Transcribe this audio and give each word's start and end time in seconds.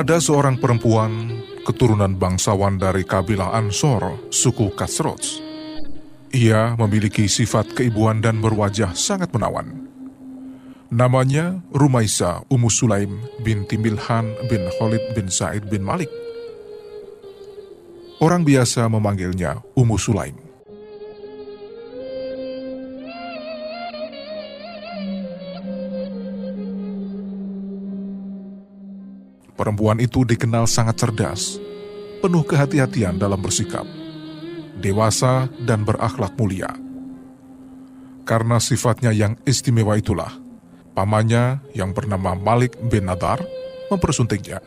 Ada 0.00 0.16
seorang 0.16 0.56
perempuan 0.56 1.44
keturunan 1.60 2.16
bangsawan 2.16 2.80
dari 2.80 3.04
kabilah 3.04 3.52
Ansor, 3.52 4.32
suku 4.32 4.72
Kasrots. 4.72 5.44
Ia 6.32 6.72
memiliki 6.80 7.28
sifat 7.28 7.76
keibuan 7.76 8.24
dan 8.24 8.40
berwajah 8.40 8.96
sangat 8.96 9.28
menawan. 9.36 9.92
Namanya 10.88 11.60
Rumaisa 11.68 12.48
Ummu 12.48 12.72
Sulaim 12.72 13.12
binti 13.44 13.76
Milhan 13.76 14.32
bin 14.48 14.64
Khalid 14.80 15.04
bin 15.12 15.28
Said 15.28 15.68
bin 15.68 15.84
Malik. 15.84 16.08
Orang 18.24 18.48
biasa 18.48 18.88
memanggilnya 18.88 19.60
Ummu 19.76 20.00
Sulaim. 20.00 20.49
Perempuan 29.60 30.00
itu 30.00 30.24
dikenal 30.24 30.64
sangat 30.64 31.04
cerdas, 31.04 31.60
penuh 32.24 32.40
kehati-hatian 32.48 33.20
dalam 33.20 33.44
bersikap, 33.44 33.84
dewasa 34.80 35.52
dan 35.68 35.84
berakhlak 35.84 36.32
mulia. 36.40 36.72
Karena 38.24 38.56
sifatnya 38.56 39.12
yang 39.12 39.36
istimewa 39.44 40.00
itulah, 40.00 40.32
pamannya 40.96 41.60
yang 41.76 41.92
bernama 41.92 42.32
Malik 42.32 42.72
bin 42.88 43.04
Nadar 43.04 43.44
mempersuntingnya. 43.92 44.64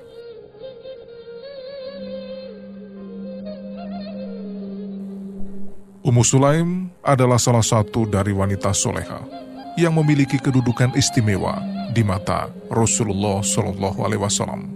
Ummu 6.05 6.21
Sulaim 6.21 6.93
adalah 7.01 7.41
salah 7.41 7.65
satu 7.65 8.05
dari 8.05 8.29
wanita 8.29 8.69
soleha 8.69 9.25
yang 9.73 9.97
memiliki 9.97 10.37
kedudukan 10.37 10.93
istimewa 10.93 11.65
di 11.89 12.05
mata 12.05 12.53
Rasulullah 12.69 13.41
Shallallahu 13.41 14.05
Alaihi 14.05 14.21
Wasallam. 14.21 14.72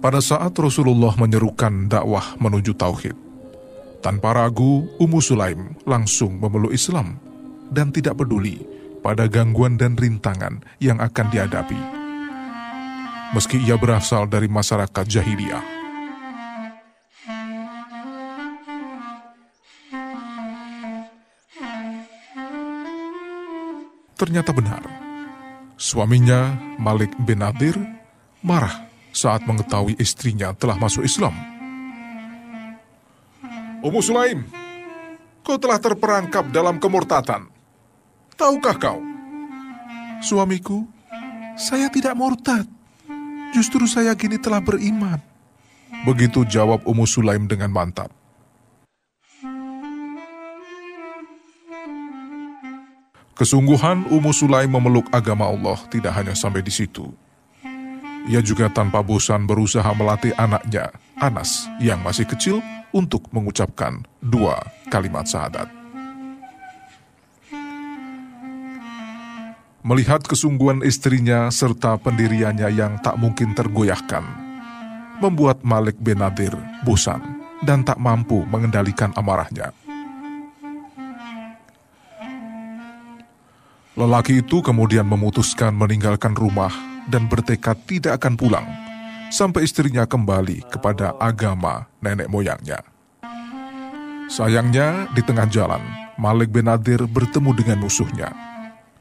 Pada 0.00 0.16
saat 0.24 0.56
Rasulullah 0.56 1.12
menyerukan 1.12 1.84
dakwah 1.84 2.32
menuju 2.40 2.72
tauhid, 2.72 3.12
tanpa 4.00 4.32
ragu 4.32 4.88
Ummu 4.96 5.20
Sulaim 5.20 5.76
langsung 5.84 6.40
memeluk 6.40 6.72
Islam 6.72 7.20
dan 7.68 7.92
tidak 7.92 8.16
peduli 8.16 8.64
pada 9.04 9.28
gangguan 9.28 9.76
dan 9.76 10.00
rintangan 10.00 10.64
yang 10.80 11.04
akan 11.04 11.26
dihadapi. 11.28 11.76
Meski 13.36 13.60
ia 13.60 13.76
berasal 13.76 14.24
dari 14.24 14.48
masyarakat 14.48 15.04
jahiliyah. 15.04 15.64
Ternyata 24.16 24.56
benar, 24.56 24.80
suaminya 25.76 26.56
Malik 26.80 27.12
bin 27.20 27.44
Nadir 27.44 27.76
marah 28.40 28.89
saat 29.10 29.44
mengetahui 29.46 29.98
istrinya 29.98 30.54
telah 30.54 30.78
masuk 30.78 31.06
Islam. 31.06 31.34
Ummu 33.80 34.00
Sulaim, 34.04 34.44
kau 35.40 35.56
telah 35.56 35.80
terperangkap 35.80 36.52
dalam 36.52 36.76
kemurtatan. 36.76 37.48
Tahukah 38.36 38.76
kau? 38.76 39.00
Suamiku, 40.20 40.84
saya 41.56 41.88
tidak 41.88 42.12
murtad. 42.12 42.68
Justru 43.50 43.88
saya 43.88 44.14
kini 44.14 44.38
telah 44.38 44.62
beriman. 44.62 45.18
Begitu 46.06 46.46
jawab 46.46 46.86
Ummu 46.86 47.02
Sulaim 47.08 47.50
dengan 47.50 47.72
mantap. 47.74 48.14
Kesungguhan 53.34 54.04
Ummu 54.12 54.30
Sulaim 54.36 54.68
memeluk 54.68 55.08
agama 55.08 55.48
Allah 55.48 55.80
tidak 55.88 56.12
hanya 56.12 56.36
sampai 56.36 56.60
di 56.60 56.68
situ. 56.68 57.08
Ia 58.28 58.44
juga 58.44 58.68
tanpa 58.68 59.00
bosan 59.00 59.48
berusaha 59.48 59.88
melatih 59.96 60.36
anaknya, 60.36 60.92
Anas, 61.16 61.64
yang 61.80 62.04
masih 62.04 62.28
kecil, 62.28 62.60
untuk 62.90 63.30
mengucapkan 63.30 64.02
dua 64.20 64.60
kalimat 64.90 65.24
syahadat. 65.24 65.70
Melihat 69.80 70.20
kesungguhan 70.28 70.84
istrinya 70.84 71.48
serta 71.48 71.96
pendiriannya 71.96 72.68
yang 72.68 73.00
tak 73.00 73.16
mungkin 73.16 73.56
tergoyahkan, 73.56 74.20
membuat 75.24 75.64
Malik 75.64 75.96
bin 75.96 76.20
Nadir 76.20 76.52
bosan 76.84 77.40
dan 77.64 77.80
tak 77.80 77.96
mampu 77.96 78.44
mengendalikan 78.44 79.08
amarahnya. 79.16 79.72
Lelaki 83.96 84.44
itu 84.44 84.60
kemudian 84.60 85.04
memutuskan 85.08 85.76
meninggalkan 85.76 86.32
rumah 86.32 86.89
dan 87.10 87.26
bertekad 87.26 87.76
tidak 87.84 88.22
akan 88.22 88.38
pulang 88.38 88.66
sampai 89.30 89.62
istrinya 89.62 90.06
kembali 90.06 90.66
kepada 90.70 91.14
agama 91.18 91.86
nenek 92.02 92.26
moyangnya. 92.26 92.82
Sayangnya, 94.30 95.10
di 95.10 95.22
tengah 95.26 95.50
jalan, 95.50 95.82
Malik 96.14 96.54
bin 96.54 96.70
Nadir 96.70 97.02
bertemu 97.06 97.50
dengan 97.50 97.82
musuhnya. 97.82 98.30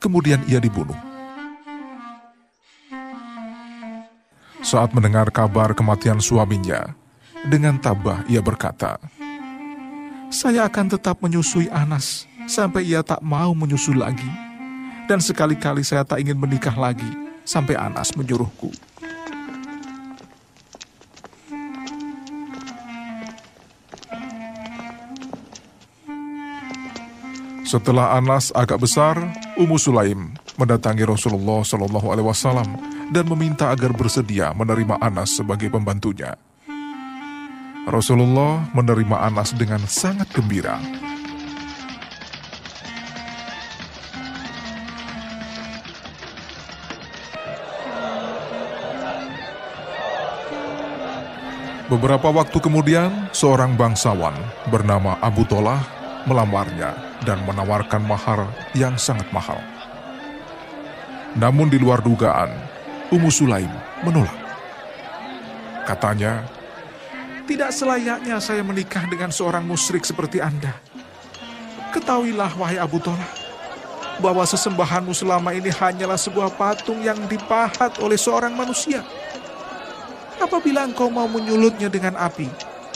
Kemudian 0.02 0.42
ia 0.50 0.58
dibunuh. 0.58 0.98
Saat 4.66 4.90
mendengar 4.98 5.30
kabar 5.30 5.78
kematian 5.78 6.18
suaminya, 6.18 6.98
dengan 7.46 7.78
tabah 7.78 8.26
ia 8.26 8.42
berkata, 8.42 8.98
"Saya 10.34 10.66
akan 10.66 10.98
tetap 10.98 11.22
menyusui 11.22 11.70
Anas 11.70 12.26
sampai 12.50 12.90
ia 12.90 13.06
tak 13.06 13.22
mau 13.22 13.54
menyusul 13.54 14.02
lagi, 14.02 14.30
dan 15.06 15.22
sekali-kali 15.22 15.86
saya 15.86 16.02
tak 16.02 16.26
ingin 16.26 16.42
menikah 16.42 16.74
lagi." 16.74 17.29
Sampai 17.50 17.74
Anas 17.74 18.14
menyuruhku. 18.14 18.70
Setelah 27.66 28.18
Anas 28.18 28.50
agak 28.54 28.82
besar, 28.82 29.18
Ummu 29.58 29.78
Sulaim 29.78 30.34
mendatangi 30.58 31.06
Rasulullah 31.06 31.62
Shallallahu 31.62 32.08
Alaihi 32.14 32.28
Wasallam 32.30 32.70
dan 33.14 33.26
meminta 33.30 33.70
agar 33.70 33.94
bersedia 33.94 34.54
menerima 34.54 34.98
Anas 35.02 35.38
sebagai 35.38 35.70
pembantunya. 35.70 36.34
Rasulullah 37.90 38.70
menerima 38.74 39.18
Anas 39.22 39.54
dengan 39.54 39.82
sangat 39.86 40.30
gembira 40.34 40.78
Beberapa 51.90 52.30
waktu 52.30 52.62
kemudian, 52.62 53.34
seorang 53.34 53.74
bangsawan 53.74 54.38
bernama 54.70 55.18
Abu 55.26 55.42
Tolah 55.42 55.82
melamarnya 56.30 56.94
dan 57.26 57.42
menawarkan 57.50 58.06
mahar 58.06 58.46
yang 58.78 58.94
sangat 58.94 59.26
mahal. 59.34 59.58
Namun 61.34 61.66
di 61.66 61.82
luar 61.82 62.06
dugaan, 62.06 62.54
Ummu 63.10 63.34
Sulaim 63.34 63.74
menolak. 64.06 64.38
Katanya, 65.90 66.46
Tidak 67.50 67.74
selayaknya 67.74 68.38
saya 68.38 68.62
menikah 68.62 69.10
dengan 69.10 69.34
seorang 69.34 69.66
musyrik 69.66 70.06
seperti 70.06 70.38
Anda. 70.38 70.78
Ketahuilah, 71.90 72.54
wahai 72.54 72.78
Abu 72.78 73.02
Tolah, 73.02 73.34
bahwa 74.22 74.46
sesembahanmu 74.46 75.10
selama 75.18 75.58
ini 75.58 75.74
hanyalah 75.74 76.22
sebuah 76.22 76.54
patung 76.54 77.02
yang 77.02 77.18
dipahat 77.26 77.98
oleh 77.98 78.22
seorang 78.22 78.54
manusia. 78.54 79.02
Apabila 80.40 80.88
engkau 80.88 81.12
mau 81.12 81.28
menyulutnya 81.28 81.92
dengan 81.92 82.16
api, 82.16 82.48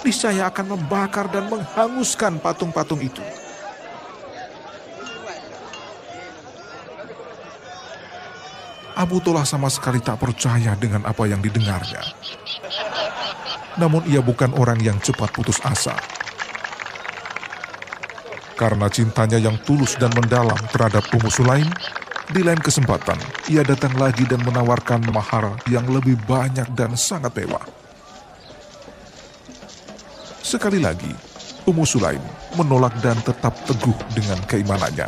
niscaya 0.04 0.48
akan 0.48 0.80
membakar 0.80 1.28
dan 1.28 1.52
menghanguskan 1.52 2.40
patung-patung 2.40 3.04
itu. 3.04 3.24
Abu 8.94 9.18
Tolah 9.20 9.44
sama 9.44 9.74
sekali 9.74 9.98
tak 10.00 10.22
percaya 10.22 10.78
dengan 10.78 11.04
apa 11.10 11.26
yang 11.26 11.42
didengarnya. 11.42 12.00
Namun 13.82 14.06
ia 14.06 14.22
bukan 14.22 14.54
orang 14.54 14.78
yang 14.86 15.02
cepat 15.02 15.34
putus 15.34 15.58
asa. 15.66 15.98
Karena 18.54 18.86
cintanya 18.94 19.42
yang 19.42 19.58
tulus 19.66 19.98
dan 19.98 20.14
mendalam 20.14 20.62
terhadap 20.70 21.10
Ummu 21.10 21.26
Sulaim, 21.34 21.66
di 22.34 22.42
lain 22.42 22.58
kesempatan, 22.58 23.16
ia 23.54 23.62
datang 23.62 23.94
lagi 23.94 24.26
dan 24.26 24.42
menawarkan 24.42 25.06
mahar 25.14 25.54
yang 25.70 25.86
lebih 25.86 26.18
banyak 26.26 26.66
dan 26.74 26.98
sangat 26.98 27.30
mewah. 27.38 27.62
Sekali 30.42 30.82
lagi, 30.82 31.14
Ummu 31.70 31.86
Sulaim 31.86 32.22
menolak 32.58 32.98
dan 33.06 33.16
tetap 33.22 33.54
teguh 33.70 33.94
dengan 34.18 34.42
keimanannya. 34.50 35.06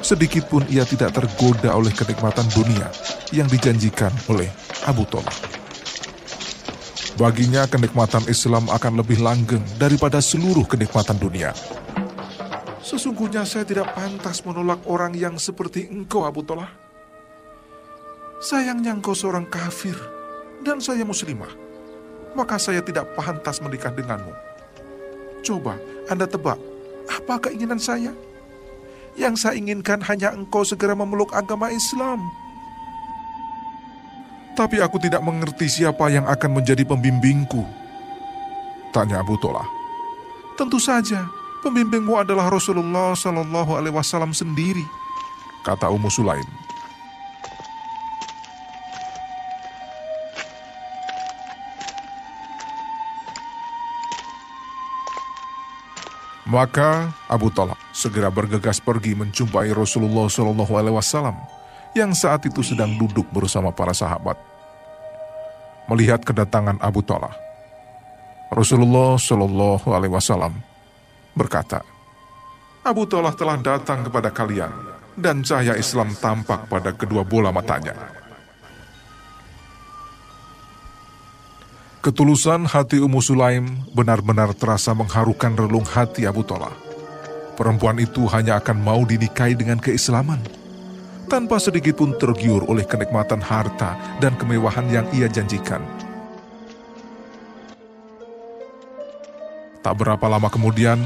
Sedikit 0.00 0.46
pun 0.46 0.62
ia 0.70 0.86
tidak 0.86 1.18
tergoda 1.18 1.74
oleh 1.74 1.90
kenikmatan 1.90 2.46
dunia 2.54 2.88
yang 3.34 3.50
dijanjikan 3.50 4.14
oleh 4.30 4.46
Abu 4.86 5.02
Tolah. 5.10 5.34
Baginya 7.18 7.66
kenikmatan 7.66 8.22
Islam 8.30 8.70
akan 8.70 9.02
lebih 9.02 9.18
langgeng 9.18 9.62
daripada 9.78 10.22
seluruh 10.22 10.66
kenikmatan 10.66 11.18
dunia. 11.18 11.54
Sesungguhnya 12.84 13.48
saya 13.48 13.64
tidak 13.64 13.96
pantas 13.96 14.44
menolak 14.44 14.84
orang 14.84 15.16
yang 15.16 15.40
seperti 15.40 15.88
engkau, 15.88 16.28
Abu 16.28 16.44
Tolah. 16.44 16.68
Sayangnya 18.44 18.92
engkau 18.92 19.16
seorang 19.16 19.48
kafir 19.48 19.96
dan 20.60 20.84
saya 20.84 21.00
muslimah. 21.00 21.48
Maka 22.36 22.60
saya 22.60 22.84
tidak 22.84 23.08
pantas 23.16 23.64
menikah 23.64 23.88
denganmu. 23.88 24.36
Coba 25.40 25.80
Anda 26.12 26.28
tebak, 26.28 26.60
apa 27.08 27.48
keinginan 27.48 27.80
saya? 27.80 28.12
Yang 29.16 29.48
saya 29.48 29.56
inginkan 29.56 30.04
hanya 30.04 30.36
engkau 30.36 30.60
segera 30.60 30.92
memeluk 30.92 31.32
agama 31.32 31.72
Islam. 31.72 32.20
Tapi 34.52 34.84
aku 34.84 35.00
tidak 35.00 35.24
mengerti 35.24 35.72
siapa 35.72 36.12
yang 36.12 36.28
akan 36.28 36.60
menjadi 36.60 36.84
pembimbingku. 36.84 37.64
Tanya 38.92 39.24
Abu 39.24 39.40
Tolah. 39.40 39.66
Tentu 40.54 40.78
saja, 40.78 41.26
pembimbingmu 41.64 42.20
adalah 42.20 42.52
Rasulullah 42.52 43.16
Shallallahu 43.16 43.72
Alaihi 43.80 43.96
Wasallam 43.96 44.36
sendiri, 44.36 44.84
kata 45.64 45.88
Ummu 45.88 46.12
Sulaim. 46.12 46.44
Maka 56.44 57.10
Abu 57.26 57.48
Talha 57.48 57.74
segera 57.90 58.28
bergegas 58.28 58.78
pergi 58.78 59.16
menjumpai 59.16 59.72
Rasulullah 59.72 60.28
Shallallahu 60.28 60.76
Alaihi 60.76 60.94
Wasallam 60.94 61.34
yang 61.96 62.12
saat 62.12 62.44
itu 62.44 62.60
sedang 62.60 62.94
duduk 63.00 63.26
bersama 63.32 63.72
para 63.72 63.96
sahabat. 63.96 64.36
Melihat 65.88 66.20
kedatangan 66.22 66.78
Abu 66.84 67.00
Talha, 67.00 67.32
Rasulullah 68.52 69.16
Shallallahu 69.16 69.88
Alaihi 69.90 70.12
Wasallam 70.12 70.73
berkata, 71.34 71.82
Abu 72.84 73.04
Talha 73.04 73.34
telah 73.34 73.58
datang 73.58 74.06
kepada 74.06 74.30
kalian 74.30 74.70
dan 75.18 75.42
cahaya 75.46 75.78
Islam 75.78 76.14
tampak 76.18 76.66
pada 76.66 76.90
kedua 76.94 77.22
bola 77.22 77.54
matanya. 77.54 77.94
Ketulusan 82.04 82.68
hati 82.68 83.00
Ummu 83.00 83.24
Sulaim 83.24 83.64
benar-benar 83.96 84.52
terasa 84.52 84.92
mengharukan 84.92 85.56
relung 85.56 85.88
hati 85.88 86.28
Abu 86.28 86.44
Tola. 86.44 86.68
Perempuan 87.56 87.96
itu 87.96 88.28
hanya 88.28 88.60
akan 88.60 88.76
mau 88.76 89.00
dinikahi 89.08 89.56
dengan 89.56 89.80
keislaman, 89.80 90.42
tanpa 91.32 91.56
sedikit 91.56 91.96
pun 91.96 92.12
tergiur 92.20 92.68
oleh 92.68 92.84
kenikmatan 92.84 93.40
harta 93.40 93.96
dan 94.20 94.36
kemewahan 94.36 94.84
yang 94.92 95.06
ia 95.16 95.32
janjikan. 95.32 95.80
Tak 99.84 100.00
berapa 100.00 100.24
lama 100.32 100.48
kemudian, 100.48 100.96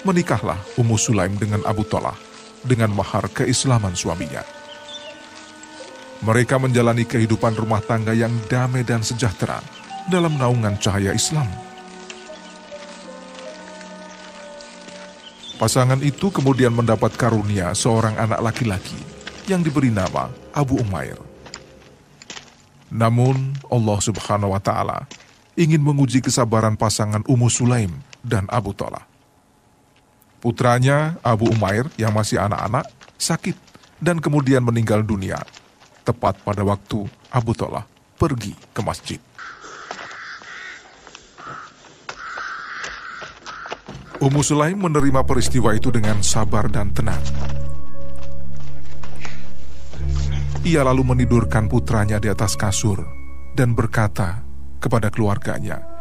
menikahlah 0.00 0.56
Ummu 0.80 0.96
Sulaim 0.96 1.36
dengan 1.36 1.60
Abu 1.68 1.84
Tola 1.84 2.16
dengan 2.64 2.88
mahar 2.96 3.28
keislaman 3.28 3.92
suaminya. 3.92 4.40
Mereka 6.24 6.56
menjalani 6.56 7.04
kehidupan 7.04 7.52
rumah 7.52 7.84
tangga 7.84 8.16
yang 8.16 8.32
damai 8.48 8.80
dan 8.80 9.04
sejahtera 9.04 9.60
dalam 10.08 10.40
naungan 10.40 10.72
cahaya 10.80 11.12
Islam. 11.12 11.44
Pasangan 15.60 16.00
itu 16.00 16.32
kemudian 16.32 16.72
mendapat 16.72 17.12
karunia 17.20 17.76
seorang 17.76 18.16
anak 18.16 18.40
laki-laki 18.40 18.96
yang 19.44 19.60
diberi 19.60 19.92
nama 19.92 20.32
Abu 20.56 20.80
Umair. 20.80 21.20
Namun 22.88 23.52
Allah 23.68 23.98
Subhanahu 24.00 24.56
wa 24.56 24.60
taala 24.64 25.04
ingin 25.60 25.84
menguji 25.84 26.24
kesabaran 26.24 26.72
pasangan 26.72 27.20
Ummu 27.28 27.52
Sulaim 27.52 27.92
dan 28.24 28.48
Abu 28.48 28.72
Tola. 28.72 29.04
Putranya 30.40 31.20
Abu 31.20 31.52
Umair 31.52 31.88
yang 32.00 32.16
masih 32.16 32.40
anak-anak 32.40 32.88
sakit 33.20 33.56
dan 34.00 34.18
kemudian 34.18 34.64
meninggal 34.64 35.04
dunia 35.04 35.40
tepat 36.04 36.40
pada 36.40 36.60
waktu 36.64 37.04
Abu 37.32 37.52
Tola 37.56 37.84
pergi 38.16 38.56
ke 38.72 38.80
masjid. 38.84 39.20
Ummu 44.24 44.40
Sulaim 44.40 44.80
menerima 44.80 45.20
peristiwa 45.28 45.76
itu 45.76 45.92
dengan 45.92 46.24
sabar 46.24 46.72
dan 46.72 46.88
tenang. 46.96 47.20
Ia 50.64 50.80
lalu 50.80 51.04
menidurkan 51.12 51.68
putranya 51.68 52.16
di 52.16 52.32
atas 52.32 52.56
kasur 52.56 53.04
dan 53.52 53.76
berkata 53.76 54.40
kepada 54.80 55.12
keluarganya, 55.12 55.93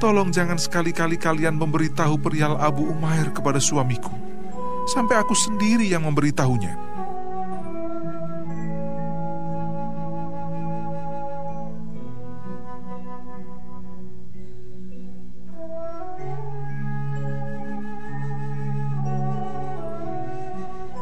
Tolong 0.00 0.32
jangan 0.32 0.56
sekali-kali 0.56 1.20
kalian 1.20 1.60
memberitahu 1.60 2.16
perihal 2.24 2.56
Abu 2.56 2.88
Umair 2.88 3.28
kepada 3.36 3.60
suamiku, 3.60 4.08
sampai 4.88 5.20
aku 5.20 5.36
sendiri 5.36 5.84
yang 5.92 6.08
memberitahunya. 6.08 6.72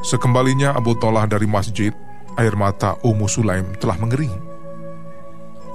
Sekembalinya 0.02 0.74
Abu 0.74 0.98
Tolah 0.98 1.30
dari 1.30 1.46
masjid, 1.46 1.94
air 2.34 2.58
mata 2.58 2.98
Ummu 3.06 3.30
Sulaim 3.30 3.78
telah 3.78 3.94
mengering. 4.02 4.34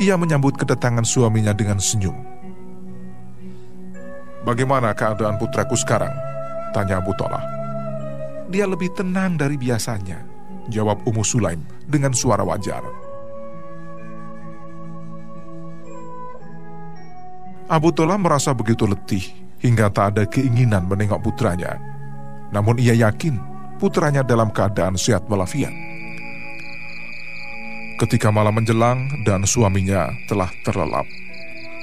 Ia 0.03 0.19
menyambut 0.19 0.59
kedatangan 0.59 1.07
suaminya 1.07 1.55
dengan 1.55 1.79
senyum. 1.79 2.32
Bagaimana 4.43 4.91
keadaan 4.91 5.39
putraku 5.39 5.79
sekarang? 5.79 6.11
Tanya 6.75 6.99
Abu 6.99 7.15
Tolah. 7.15 7.39
Dia 8.51 8.67
lebih 8.67 8.91
tenang 8.91 9.39
dari 9.39 9.55
biasanya, 9.55 10.19
jawab 10.67 10.99
Ummu 11.07 11.23
Sulaim 11.23 11.63
dengan 11.87 12.11
suara 12.11 12.43
wajar. 12.43 12.83
Abu 17.71 17.95
Tolah 17.95 18.19
merasa 18.19 18.51
begitu 18.51 18.83
letih 18.83 19.23
hingga 19.63 19.87
tak 19.87 20.19
ada 20.19 20.23
keinginan 20.27 20.91
menengok 20.91 21.23
putranya. 21.23 21.79
Namun 22.51 22.77
ia 22.83 22.91
yakin 22.93 23.39
putranya 23.79 24.27
dalam 24.27 24.51
keadaan 24.51 24.99
sehat 24.99 25.23
walafiat. 25.31 25.71
Ketika 27.95 28.27
malam 28.27 28.59
menjelang 28.59 29.23
dan 29.23 29.47
suaminya 29.47 30.11
telah 30.27 30.51
terlelap, 30.67 31.07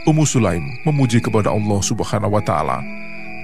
Ummu 0.00 0.24
Sulaim 0.24 0.64
memuji 0.88 1.20
kepada 1.20 1.52
Allah 1.52 1.80
Subhanahu 1.84 2.32
wa 2.32 2.40
taala 2.40 2.80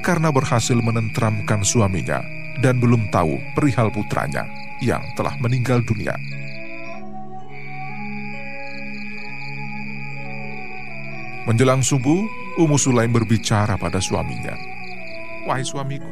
karena 0.00 0.32
berhasil 0.32 0.72
menentramkan 0.80 1.60
suaminya 1.60 2.24
dan 2.64 2.80
belum 2.80 3.12
tahu 3.12 3.36
perihal 3.52 3.92
putranya 3.92 4.48
yang 4.80 5.04
telah 5.20 5.36
meninggal 5.36 5.84
dunia. 5.84 6.16
Menjelang 11.44 11.84
subuh, 11.84 12.24
Ummu 12.56 12.80
Sulaim 12.80 13.12
berbicara 13.12 13.76
pada 13.76 14.00
suaminya. 14.00 14.56
Wahai 15.44 15.62
suamiku, 15.62 16.08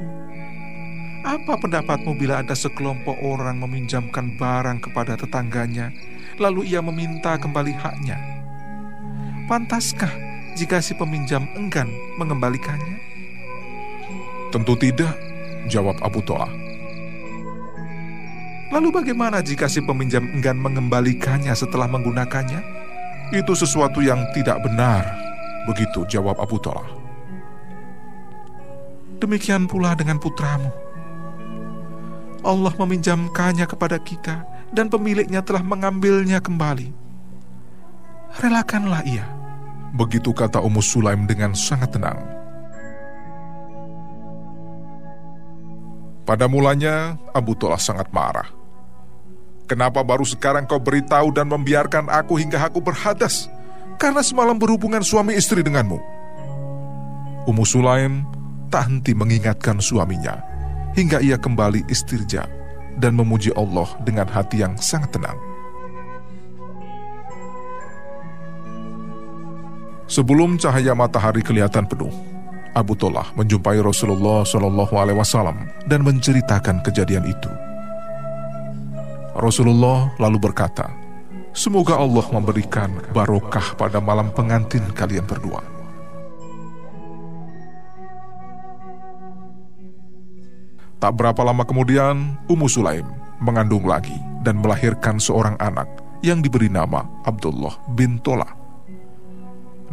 apa 1.24 1.56
pendapatmu 1.56 2.20
bila 2.20 2.44
ada 2.44 2.52
sekelompok 2.52 3.16
orang 3.24 3.64
meminjamkan 3.64 4.36
barang 4.36 4.84
kepada 4.84 5.16
tetangganya, 5.16 5.88
lalu 6.36 6.68
ia 6.68 6.84
meminta 6.84 7.40
kembali 7.40 7.72
haknya? 7.80 8.20
Pantaskah 9.48 10.33
jika 10.54 10.78
si 10.78 10.94
peminjam 10.94 11.46
enggan 11.58 11.90
mengembalikannya? 12.18 12.98
Tentu 14.54 14.78
tidak, 14.78 15.14
jawab 15.66 15.98
Abu 16.00 16.22
Toa. 16.22 16.46
Lalu 18.70 18.88
bagaimana 18.90 19.42
jika 19.42 19.70
si 19.70 19.82
peminjam 19.82 20.26
enggan 20.30 20.58
mengembalikannya 20.58 21.54
setelah 21.54 21.86
menggunakannya? 21.90 22.62
Itu 23.34 23.54
sesuatu 23.54 23.98
yang 23.98 24.30
tidak 24.34 24.62
benar, 24.62 25.02
begitu 25.66 26.06
jawab 26.06 26.38
Abu 26.38 26.58
Tola. 26.62 26.86
Demikian 29.18 29.66
pula 29.70 29.94
dengan 29.94 30.18
putramu 30.18 30.84
Allah 32.44 32.76
meminjamkannya 32.76 33.64
kepada 33.64 33.96
kita 33.96 34.44
dan 34.70 34.92
pemiliknya 34.92 35.40
telah 35.40 35.64
mengambilnya 35.64 36.44
kembali. 36.44 36.92
Relakanlah 38.38 39.02
ia. 39.08 39.24
Begitu 39.94 40.34
kata 40.34 40.58
Ummu 40.58 40.82
Sulaim 40.82 41.22
dengan 41.30 41.54
sangat 41.54 41.94
tenang. 41.94 42.18
Pada 46.26 46.50
mulanya, 46.50 47.14
Abu 47.30 47.54
Tolah 47.54 47.78
sangat 47.78 48.10
marah. 48.10 48.50
Kenapa 49.70 50.02
baru 50.02 50.26
sekarang 50.26 50.66
kau 50.66 50.82
beritahu 50.82 51.30
dan 51.30 51.46
membiarkan 51.46 52.10
aku 52.10 52.36
hingga 52.36 52.58
aku 52.58 52.82
berhadas? 52.82 53.46
Karena 53.96 54.20
semalam 54.20 54.58
berhubungan 54.58 55.00
suami 55.00 55.38
istri 55.38 55.62
denganmu. 55.62 55.96
Ummu 57.46 57.64
Sulaim 57.64 58.26
tak 58.74 58.90
henti 58.90 59.14
mengingatkan 59.14 59.78
suaminya 59.78 60.42
hingga 60.98 61.22
ia 61.22 61.38
kembali 61.38 61.86
istirja 61.86 62.50
dan 62.98 63.14
memuji 63.14 63.54
Allah 63.54 63.86
dengan 64.02 64.26
hati 64.26 64.64
yang 64.64 64.74
sangat 64.74 65.14
tenang. 65.14 65.53
Sebelum 70.04 70.60
cahaya 70.60 70.92
matahari 70.92 71.40
kelihatan 71.40 71.88
penuh, 71.88 72.12
Abu 72.76 72.92
Tolah 72.92 73.32
menjumpai 73.38 73.80
Rasulullah 73.80 74.44
Shallallahu 74.44 74.92
Alaihi 75.00 75.16
Wasallam 75.16 75.64
dan 75.88 76.04
menceritakan 76.04 76.84
kejadian 76.84 77.24
itu. 77.24 77.48
Rasulullah 79.32 80.12
lalu 80.20 80.38
berkata, 80.42 80.92
"Semoga 81.56 81.96
Allah 81.96 82.26
memberikan 82.34 83.00
barokah 83.16 83.78
pada 83.80 83.96
malam 84.02 84.28
pengantin 84.34 84.84
kalian 84.92 85.24
berdua." 85.24 85.64
Tak 91.00 91.12
berapa 91.16 91.40
lama 91.44 91.64
kemudian, 91.64 92.36
Ummu 92.48 92.68
Sulaim 92.68 93.04
mengandung 93.40 93.84
lagi 93.88 94.16
dan 94.44 94.60
melahirkan 94.60 95.16
seorang 95.16 95.56
anak 95.60 95.88
yang 96.24 96.40
diberi 96.40 96.72
nama 96.72 97.04
Abdullah 97.28 97.76
bin 97.92 98.16
Tolah. 98.24 98.63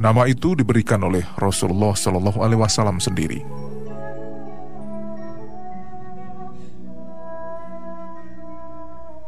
Nama 0.02 0.26
itu 0.26 0.58
diberikan 0.58 0.98
oleh 1.06 1.22
Rasulullah 1.38 1.94
Shallallahu 1.94 2.42
Alaihi 2.42 2.58
Wasallam 2.58 2.98
sendiri. 2.98 3.46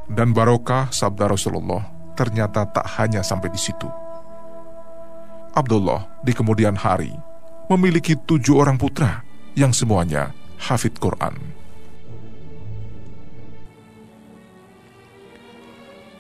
Dan 0.10 0.34
barokah 0.34 0.90
sabda 0.90 1.30
Rasulullah 1.30 1.86
ternyata 2.18 2.66
tak 2.66 2.90
hanya 2.98 3.22
sampai 3.22 3.54
di 3.54 3.62
situ. 3.62 3.86
Abdullah 5.54 6.10
di 6.26 6.34
kemudian 6.34 6.74
hari 6.74 7.14
memiliki 7.70 8.18
tujuh 8.18 8.58
orang 8.58 8.82
putra 8.82 9.22
yang 9.54 9.70
semuanya 9.70 10.34
hafid 10.58 10.98
Quran. 10.98 11.38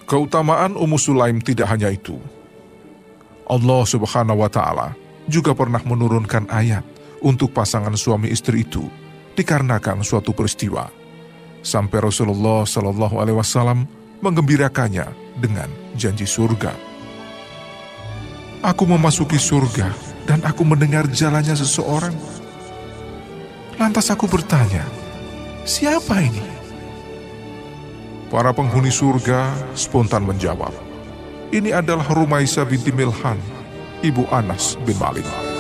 Keutamaan 0.06 0.78
Ummu 0.78 1.02
Sulaim 1.02 1.42
tidak 1.42 1.74
hanya 1.74 1.90
itu, 1.90 2.22
Allah 3.54 3.86
Subhanahu 3.86 4.42
wa 4.42 4.50
taala 4.50 4.98
juga 5.30 5.54
pernah 5.54 5.80
menurunkan 5.86 6.50
ayat 6.50 6.82
untuk 7.22 7.54
pasangan 7.54 7.94
suami 7.94 8.34
istri 8.34 8.66
itu 8.66 8.90
dikarenakan 9.38 10.02
suatu 10.02 10.34
peristiwa. 10.34 10.90
Sampai 11.62 12.02
Rasulullah 12.02 12.66
Shallallahu 12.66 13.22
alaihi 13.22 13.38
wasallam 13.38 13.86
menggembirakannya 14.20 15.38
dengan 15.38 15.70
janji 15.96 16.26
surga. 16.26 16.74
Aku 18.64 18.84
memasuki 18.88 19.38
surga 19.38 19.92
dan 20.28 20.42
aku 20.44 20.66
mendengar 20.66 21.08
jalannya 21.08 21.56
seseorang. 21.56 22.16
Lantas 23.76 24.08
aku 24.12 24.28
bertanya, 24.28 24.84
siapa 25.68 26.20
ini? 26.24 26.44
Para 28.32 28.56
penghuni 28.56 28.90
surga 28.90 29.52
spontan 29.76 30.24
menjawab, 30.24 30.72
ini 31.54 31.70
adalah 31.70 32.10
Rumaisa 32.10 32.66
binti 32.66 32.90
Milhan, 32.90 33.38
ibu 34.02 34.26
Anas 34.34 34.74
bin 34.90 34.98
Malik. 34.98 35.53